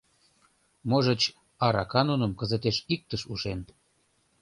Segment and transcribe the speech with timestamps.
[0.89, 1.21] Можыч,
[1.65, 3.59] арака нуным кызытеш иктыш ушен.